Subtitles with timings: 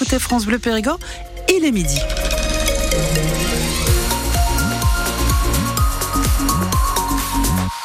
[0.00, 0.98] écoutez France Bleu Périgord,
[1.54, 1.98] il est midi.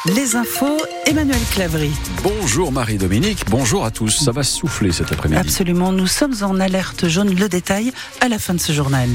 [0.06, 1.90] Les infos, Emmanuel Clavry.
[2.22, 4.24] Bonjour Marie-Dominique, bonjour à tous.
[4.24, 5.38] Ça va souffler cet après-midi.
[5.38, 7.34] Absolument, nous sommes en alerte jaune.
[7.34, 7.92] Le détail
[8.22, 9.10] à la fin de ce journal.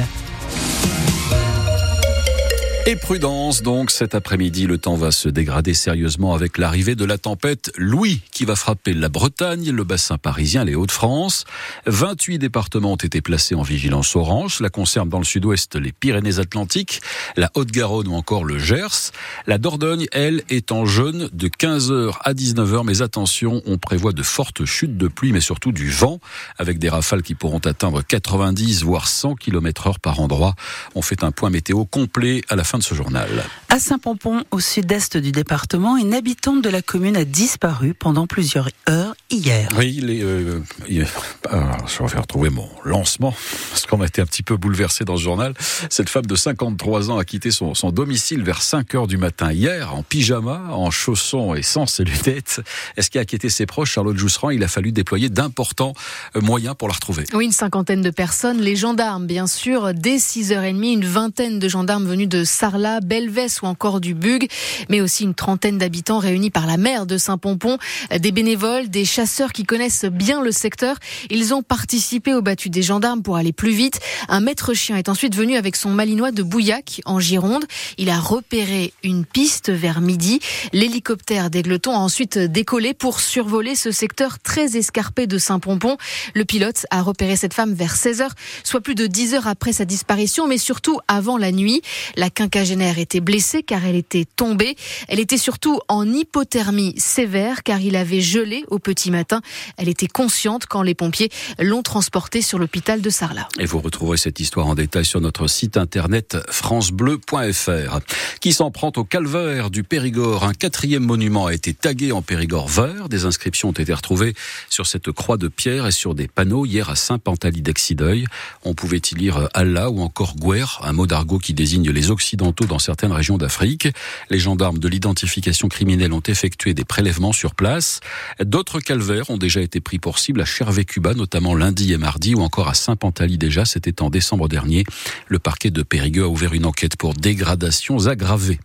[2.88, 7.20] Et prudence donc cet après-midi, le temps va se dégrader sérieusement avec l'arrivée de la
[7.20, 11.46] tempête Louis qui va frapper la Bretagne, le bassin parisien, les Hauts-de-France.
[11.86, 14.58] 28 départements ont été placés en vigilance orange.
[14.58, 17.02] Cela concerne dans le sud-ouest les Pyrénées-Atlantiques,
[17.38, 19.12] la Haute-Garonne ou encore le Gers.
[19.46, 22.84] La Dordogne, elle, est en jaune de 15h à 19h.
[22.84, 26.20] Mais attention, on prévoit de fortes chutes de pluie, mais surtout du vent,
[26.58, 30.56] avec des rafales qui pourront atteindre 90 voire 100 km heure par endroit.
[30.96, 33.28] On fait un point météo complet à la fin de ce journal.
[33.68, 38.70] À Saint-Pompon, au sud-est du département, une habitante de la commune a disparu pendant plusieurs
[38.88, 39.68] heures hier.
[39.78, 43.36] Oui, il est, euh, je vais retrouver mon lancement,
[43.72, 45.54] parce qu'on a été un petit peu bouleversé dans ce journal.
[45.90, 49.52] Cette femme de 53 ans a quitté son, son domicile vers 5 heures du matin
[49.52, 52.62] hier, en pyjama, en chaussons et sans ses lunettes.
[52.96, 55.94] Est-ce qui a inquiété ses proches, Charlotte Jousserand Il a fallu déployer d'importants
[56.38, 57.26] euh, moyens pour la retrouver.
[57.34, 62.06] Oui, une cinquantaine de personnes, les gendarmes, bien sûr, dès 6h30, une vingtaine de gendarmes
[62.06, 64.48] venus de Sarlat, Belvès ou encore du Bug,
[64.88, 67.80] mais aussi une trentaine d'habitants réunis par la maire de Saint-Pompon,
[68.16, 70.98] des bénévoles, des chasseurs qui connaissent bien le secteur.
[71.32, 74.00] Ils ont participé au battu des gendarmes pour aller plus vite.
[74.30, 77.66] Un maître chien est ensuite venu avec son malinois de Bouillac en Gironde.
[77.98, 80.40] Il a repéré une piste vers midi.
[80.72, 85.98] L'hélicoptère d'Aigleton a ensuite décollé pour survoler ce secteur très escarpé de Saint-Pompon.
[86.36, 89.74] Le pilote a repéré cette femme vers 16 heures, soit plus de 10 heures après
[89.74, 91.82] sa disparition, mais surtout avant la nuit.
[92.16, 94.76] La quinquagénaire était blessée car elle était tombée.
[95.08, 99.42] Elle était surtout en hypothermie sévère car il avait gelé au petit matin.
[99.78, 101.30] Elle était consciente quand les pompiers
[101.60, 103.48] l'ont transportée sur l'hôpital de Sarlat.
[103.58, 108.00] Et vous retrouverez cette histoire en détail sur notre site internet francebleu.fr.
[108.42, 110.44] Qui s'en prend au calvaire du Périgord?
[110.44, 113.08] Un quatrième monument a été tagué en Périgord vert.
[113.08, 114.34] Des inscriptions ont été retrouvées
[114.70, 118.26] sur cette croix de pierre et sur des panneaux hier à Saint-Pantaly d'Exideuil.
[118.66, 122.41] On pouvait y lire Allah ou encore Guer, un mot d'argot qui désigne les Occidentaux
[122.42, 123.88] dans certaines régions d'Afrique.
[124.32, 128.00] Les gendarmes de l'identification criminelle ont effectué des prélèvements sur place.
[128.44, 132.42] D'autres calvaires ont déjà été pris pour cible à Chervé-Cuba, notamment lundi et mardi, ou
[132.42, 134.84] encore à Saint-Pantaly déjà, c'était en décembre dernier.
[135.28, 138.60] Le parquet de Périgueux a ouvert une enquête pour dégradations aggravées.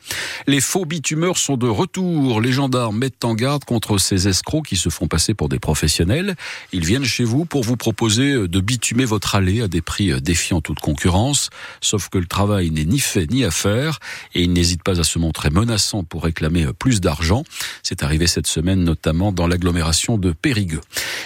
[0.47, 2.41] Les faux bitumeurs sont de retour.
[2.41, 6.35] Les gendarmes mettent en garde contre ces escrocs qui se font passer pour des professionnels.
[6.73, 10.63] Ils viennent chez vous pour vous proposer de bitumer votre allée à des prix défiant
[10.63, 11.51] toute concurrence.
[11.83, 13.66] Sauf que le travail n'est ni fait ni à faire
[14.35, 17.45] et ils n'hésitent pas à se montrer menaçants pour réclamer plus d'argent.
[17.83, 20.81] C'est arrivé cette semaine notamment dans l'agglomération de Périgueux.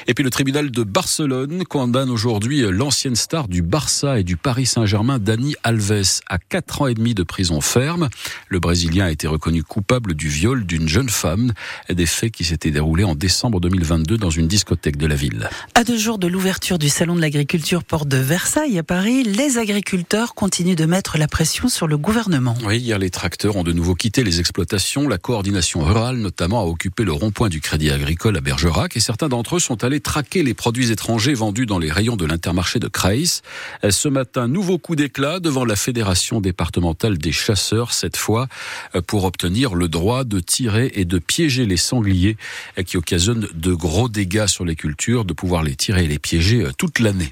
[0.07, 4.67] Et puis le tribunal de Barcelone condamne aujourd'hui l'ancienne star du Barça et du Paris
[4.67, 8.09] Saint-Germain, Dani Alves, à 4 ans et demi de prison ferme.
[8.49, 11.53] Le Brésilien a été reconnu coupable du viol d'une jeune femme,
[11.89, 15.49] des faits qui s'étaient déroulés en décembre 2022 dans une discothèque de la ville.
[15.75, 19.59] À deux jours de l'ouverture du salon de l'agriculture porte de Versailles à Paris, les
[19.59, 22.30] agriculteurs continuent de mettre la pression sur le gouvernement.
[22.65, 25.09] Oui, hier les tracteurs ont de nouveau quitté les exploitations.
[25.09, 29.29] La coordination rurale notamment a occupé le rond-point du Crédit Agricole à Bergerac et certains
[29.29, 32.89] d'entre eux sont allés traquer les produits étrangers vendus dans les rayons de l'intermarché de
[32.89, 33.41] Kreis.
[33.89, 38.47] Ce matin, nouveau coup d'éclat devant la Fédération départementale des chasseurs, cette fois
[39.07, 42.37] pour obtenir le droit de tirer et de piéger les sangliers
[42.87, 46.65] qui occasionnent de gros dégâts sur les cultures, de pouvoir les tirer et les piéger
[46.79, 47.31] toute l'année.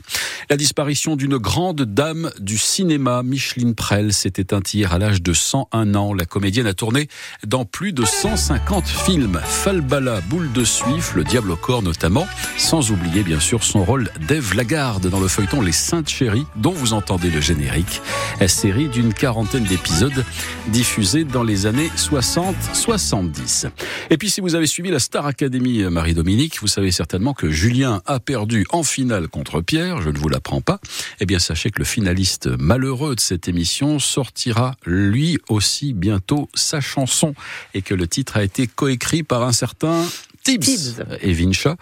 [0.51, 5.32] La disparition d'une grande dame du cinéma, Micheline Prel, s'est éteinte hier à l'âge de
[5.32, 6.15] 101 ans.
[6.15, 7.09] La comédienne a tourné
[7.47, 9.41] dans plus de 150 films.
[9.44, 12.26] Falbala, Boule de Suif, Le Diable au corps notamment,
[12.56, 16.72] sans oublier bien sûr son rôle d'Ève Lagarde dans le feuilleton Les Saintes Chéries, dont
[16.72, 18.00] vous entendez le générique.
[18.47, 20.25] Série d'une quarantaine d'épisodes
[20.69, 23.69] diffusés dans les années 60-70.
[24.10, 28.03] Et puis si vous avez suivi la Star Academy Marie-Dominique, vous savez certainement que Julien
[28.06, 30.81] a perdu en finale contre Pierre, je ne vous l'apprends pas.
[31.20, 36.81] Eh bien sachez que le finaliste malheureux de cette émission sortira lui aussi bientôt sa
[36.81, 37.35] chanson
[37.75, 40.05] et que le titre a été coécrit par un certain
[40.49, 41.77] Tibbs et Vincha.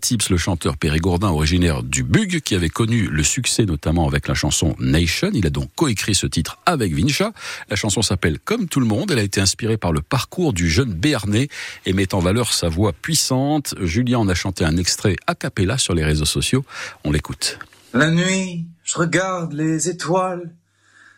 [0.00, 4.34] Tibbs, le chanteur périgourdin originaire du Bug, qui avait connu le succès notamment avec la
[4.34, 5.30] chanson Nation.
[5.34, 7.32] Il a donc coécrit ce titre avec Vincha.
[7.70, 9.12] La chanson s'appelle Comme tout le monde.
[9.12, 11.48] Elle a été inspirée par le parcours du jeune Béarnais
[11.86, 13.74] et met en valeur sa voix puissante.
[13.80, 16.64] Julien en a chanté un extrait a cappella sur les réseaux sociaux.
[17.04, 17.60] On l'écoute.
[17.94, 20.50] La nuit, je regarde les étoiles.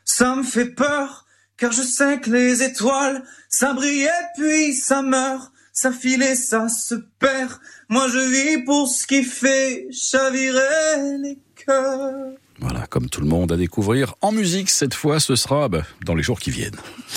[0.05, 1.27] Ça me fait peur,
[1.57, 6.35] car je sais que les étoiles, ça brille et puis ça meurt ça file et
[6.35, 7.53] ça se perd.
[7.89, 11.65] Moi je vis pour ce qui fait chavirer les cœurs.
[11.65, 12.33] cœur.
[12.59, 16.15] Voilà, comme tout le monde à découvrir en musique cette fois, ce sera bah, dans
[16.15, 16.77] les jours qui viennent.